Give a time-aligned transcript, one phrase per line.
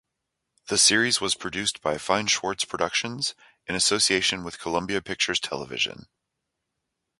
[0.67, 3.35] The series was produced by Fein-Schwartz Productions,
[3.67, 6.07] in association with Columbia Pictures Television.